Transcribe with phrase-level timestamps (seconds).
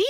[0.00, 0.09] be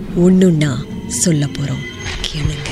[0.17, 0.71] ஒண்ணுன்னா
[1.07, 1.83] சொல்ல போறோம்.
[2.25, 2.69] கேளுங்க.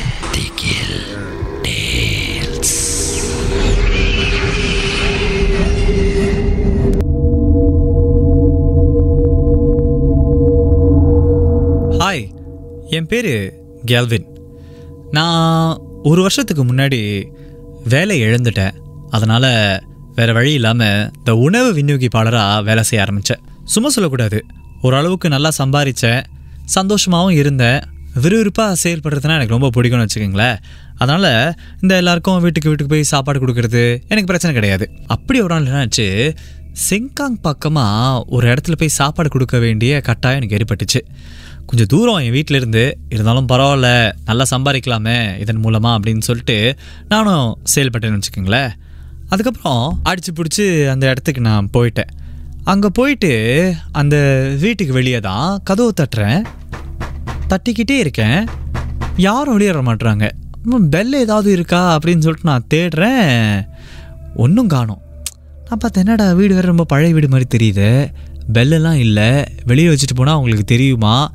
[11.99, 12.29] ஹாய்
[12.89, 13.53] என் பேர்
[13.85, 14.25] கேல்வின்
[15.11, 17.23] நான் ஒரு வருஷத்துக்கு முன்னாடி
[17.89, 18.73] வேலை இழந்துட்டேன்.
[19.09, 19.81] அதனால்
[20.15, 24.45] வேறு வழி இல்லாமல் இந்த உணவு விநியோகிப்பாளராக வேலை செய்ய ஆரம்பித்தேன் சும்மா சொல்லக்கூடாது.
[24.81, 26.23] ஓரளவுக்கு நல்லா சம்பாரித்தேன்
[26.75, 27.79] சந்தோஷமாகவும் இருந்தேன்.
[28.23, 30.57] விறுவிறுப்பாக செயல்படுறதுனா எனக்கு ரொம்ப பிடிக்கும்னு வச்சுக்கோங்களேன்.
[31.01, 31.31] அதனால்
[31.81, 34.85] இந்த எல்லாருக்கும் வீட்டுக்கு வீட்டுக்கு போய் சாப்பாடு கொடுக்கறது எனக்கு பிரச்சனை கிடையாது.
[35.15, 36.07] அப்படி ஒரு நாள் என்னாச்சு?
[36.87, 41.01] செங்காங் பக்கமாக ஒரு இடத்துல போய் சாப்பாடு கொடுக்க வேண்டிய கட்டாயம் எனக்கு ஏற்பட்டுச்சு.
[41.69, 42.83] கொஞ்சம் தூரம் என் வீட்டில் இருந்து
[43.13, 43.89] இருந்தாலும் பரவாயில்ல
[44.29, 46.57] நல்லா சம்பாதிக்கலாமே இதன் மூலமாக அப்படின்னு சொல்லிட்டு
[47.13, 48.71] நானும் செயல்பட்டேன்னு வச்சுக்கோங்களேன்.
[49.33, 52.13] அதுக்கப்புறம் அடித்து பிடிச்சி அந்த இடத்துக்கு நான் போயிட்டேன்.
[52.71, 53.33] அங்கே போயிட்டு
[54.01, 54.15] அந்த
[54.63, 56.41] வீட்டுக்கு வெளியே தான் கதவு தட்டுறேன்.
[57.49, 58.47] தட்டிக்கிட்டே இருக்கேன்.
[59.17, 60.29] யாரும் வெளியேற மாட்டுறாங்க
[60.89, 63.67] பெல் ஏதாவது இருக்கா அப்படின்னு சொல்லிட்டு நான் தேடுறேன்.
[64.35, 65.01] ஒன்றும் காணும்.
[65.67, 68.13] நான் பார்த்தேன் என்னடா வீடு வேறு ரொம்ப பழைய வீடு மாதிரி தெரியுது.
[68.53, 69.45] பெல்லெல்லாம் இல்லை.
[69.65, 71.31] வெளியே வச்சுட்டு போனால் அவங்களுக்கு தெரியுமா?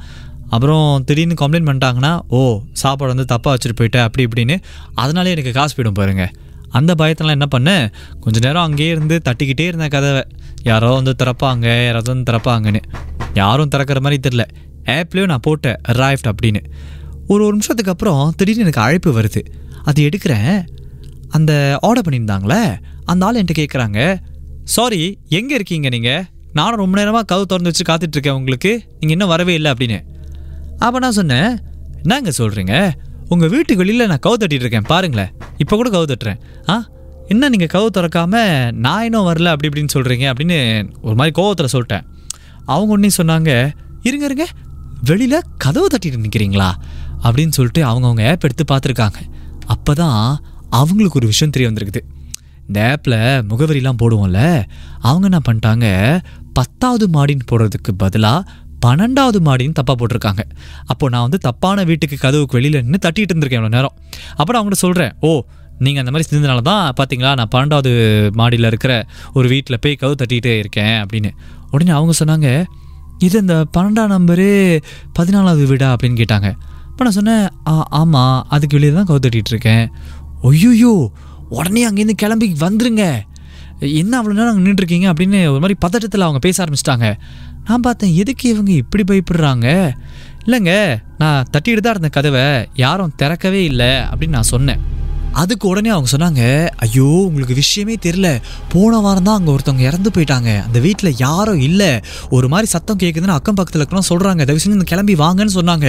[0.49, 4.57] அப்புறம் திடீர்னு கம்ப்ளைண்ட் பண்ணிட்டாங்கன்னா ஓ சாப்பாடு வந்து தப்பாக வச்சுட்டு போயிட்டேன் அப்படி இப்படின்னு
[4.95, 6.31] அதனாலே எனக்கு காசு போயிடும் பாருங்கள்
[6.71, 7.93] அந்த பயத்தெல்லாம் என்ன பண்ணேன்?
[8.21, 10.23] கொஞ்ச நேரம் அங்கேயே இருந்து தட்டிக்கிட்டே இருந்தேன் கதவை.
[10.63, 12.83] யாரோ வந்து திறப்பாங்க யாராவது வந்து திறப்பாங்கன்னு.
[13.35, 14.45] யாரும் திறக்கிற மாதிரி தெரில
[14.87, 16.65] ஆப்லேயும் நான் போட்டேன் ரைஃப்ட் அப்படின்னு.
[17.29, 19.45] ஒரு ஒரு நிமிஷத்துக்கு அப்புறம் திடீர்னு எனக்கு அழைப்பு வருது.
[19.85, 20.67] அது எடுக்கிறேன்.
[21.29, 24.21] அந்த ஆர்டர் பண்ணியிருந்தாங்களே அந்த ஆள் என்கிட்ட கேட்குறாங்க
[24.65, 28.73] சாரி எங்கே இருக்கீங்க நீங்கள் நானும் ரொம்ப நேரமாக கதவு திறந்து வச்சு காத்துட்ருக்கேன் உங்களுக்கு.
[28.85, 30.01] நீங்கள் இன்னும் வரவே இல்லை அப்படின்னு.
[30.79, 31.59] அப்போ நான் சொன்னேன்
[32.03, 32.91] என்னங்க சொல்கிறீங்க
[33.29, 34.83] உங்கள் வீட்டுக்கு வெளியில் நான் கவு தட்டிட்டு இருக்கேன்.
[34.83, 35.33] பாருங்களேன்.
[35.57, 36.39] இப்போ கூட கவு தட்டுறேன்.
[36.69, 36.87] ஆ?
[37.27, 42.05] என்ன நீங்கள் கவு திறக்காம நான் இன்னும் வரல அப்படி இப்படின்னு சொல்கிறீங்க அப்படின்னு ஒரு மாதிரி கோவத்தில் சொல்லிட்டேன்.
[42.67, 43.71] அவங்க ஒன்றே சொன்னாங்க
[44.03, 44.47] இருங்க இருங்க.
[45.09, 46.71] வெளியில் கதவை தட்டிட்டு நிற்கிறீங்களா
[47.25, 49.19] அப்படின்னு சொல்லிட்டு அவங்கவுங்க ஆப் எடுத்து பார்த்துருக்காங்க.
[49.75, 50.21] அப்போ தான்
[50.81, 52.03] அவங்களுக்கு ஒரு விஷயம் தெரிய வந்திருக்குது.
[52.69, 53.19] இந்த ஆப்பில்
[53.51, 54.41] முகவரிலாம் போடுவோம்ல
[55.09, 55.87] அவங்க என்ன பண்ணிட்டாங்க?
[56.59, 58.41] பத்தாவது மாடின்னு போடுறதுக்கு பதிலாக
[58.85, 60.43] பன்னெண்டாவது மாடின்னு தப்பாக போட்டிருக்காங்க.
[60.93, 63.95] அப்போ நான் வந்து தப்பான வீட்டுக்கு கதவுக்கு வெளியில் நின்று தட்டிகிட்டு இருந்திருக்கேன் இவ்வளோ நேரம்.
[64.37, 65.31] அப்போ அவங்கள்ட்ட சொல்கிறேன் ஓ
[65.85, 67.93] நீங்கள் அந்த மாதிரி செஞ்சதுனால தான் பார்த்தீங்களா நான் பன்னெண்டாவது
[68.41, 68.95] மாடியில் இருக்கிற
[69.33, 71.31] ஒரு வீட்டில் போய் கதவு தட்டிகிட்டே இருக்கேன் அப்படின்னு.
[71.71, 72.49] உடனே அவங்க சொன்னாங்க
[73.19, 74.81] இது இந்த பன்னெண்டாம் நம்பரு
[75.19, 76.57] பதினாலாவது வீடா அப்படின்னு கேட்டாங்க.
[76.91, 79.91] இப்போ நான் சொன்னேன் ஆ ஆமாம் அதுக்கு வெளியே தான் கவு இருக்கேன்.
[80.43, 81.09] ஒய்யோயோ
[81.49, 83.23] உடனே அங்கேருந்து கிளம்பி வந்துருங்க.
[83.81, 87.19] என்ன அவ்வளோ நேரம் அங்கே நின்றுருக்கீங்க அப்படின்னு ஒரு மாதிரி பதட்டத்தில் அவங்க பேச ஆரம்பிச்சிட்டாங்க.
[87.69, 89.95] நான் பார்த்தேன் எதுக்கு இவங்க இப்படி பயப்படுறாங்க?
[90.47, 92.67] இல்லைங்க நான் தட்டிட்டு தான் இருந்த கதவை.
[92.75, 94.94] யாரும் திறக்கவே இல்லை அப்படின்னு நான் சொன்னேன்.
[95.43, 96.43] அதுக்கு உடனே அவங்க சொன்னாங்க
[96.85, 98.29] ஐயோ உங்களுக்கு விஷயமே தெரில
[98.73, 100.51] போன வாரம் தான் அங்கே ஒருத்தவங்க இறந்து போயிட்டாங்க.
[100.67, 101.91] அந்த வீட்டில் யாரும் இல்லை.
[102.37, 105.89] ஒரு மாதிரி சத்தம் கேட்குதுன்னு அக்கம் பக்கத்தில் இருக்கலாம் சொல்கிறாங்க தயவு செஞ்சு கிளம்பி வாங்கன்னு சொன்னாங்க.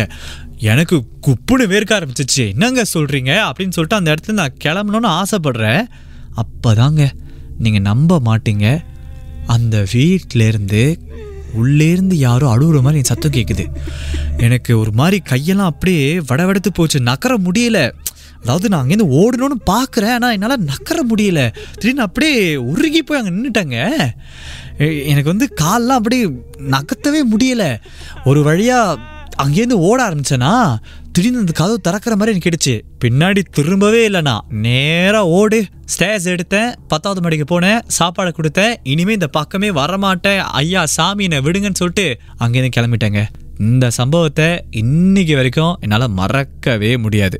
[0.72, 0.98] எனக்கு
[1.28, 2.46] குப்புன்னு வேர்க்க ஆரம்பிச்சிச்சு.
[2.54, 5.84] என்னங்க சொல்கிறீங்க அப்படின்னு சொல்லிட்டு அந்த இடத்துல நான் கிளம்பணும்னு ஆசைப்படுறேன்.
[6.44, 7.04] அப்போதாங்க
[7.66, 8.68] நீங்கள் நம்ப மாட்டீங்க.
[9.56, 10.84] அந்த வீட்டிலேருந்து
[11.60, 13.66] உள்ளேருந்து யாரோ அழுகுற மாதிரி என் சத்தம் கேட்குது
[14.38, 17.00] எனக்கு ஒரு மாதிரி கையெல்லாம் அப்படியே வடவெடுத்து போச்சு.
[17.12, 17.80] நகர முடியல.
[18.46, 21.42] அதாவது நான் அங்கேருந்து ஓடணும்னு பார்க்குறேன் ஆனால் என்னால் நக்கற முடியல.
[21.80, 22.36] திடீர்னு அப்படியே
[22.72, 23.78] உருகி போய் அங்கே நின்றுட்டேங்க
[25.12, 26.24] எனக்கு வந்து கால்லாம் அப்படியே
[26.76, 27.70] நகர்த்தவே முடியலை.
[28.30, 29.14] ஒரு வழியாக
[29.44, 30.52] அங்கேருந்து ஓட ஆரம்பிச்சேனா
[31.16, 34.36] திடீர்னு அந்த கதவு திறக்கிற மாதிரி எனக்கு கிடுச்சு பின்னாடி திரும்பவே இல்லைண்ணா.
[34.66, 35.60] நேராக ஓடு.
[35.94, 36.70] ஸ்டேஸ் எடுத்தேன்.
[36.92, 37.80] பத்தாவது மணிக்கு போனேன்.
[37.98, 38.76] சாப்பாடு கொடுத்தேன்.
[38.94, 40.42] இனிமே இந்த பக்கமே வரமாட்டேன்.
[40.62, 42.08] ஐயா சாமி என்னை விடுங்கன்னு சொல்லிட்டு
[42.44, 43.24] அங்கேருந்து கிளம்பிட்டேங்க.
[43.70, 44.50] இந்த சம்பவத்தை
[44.84, 47.40] இன்னைக்கு வரைக்கும் என்னால் மறக்கவே முடியாது.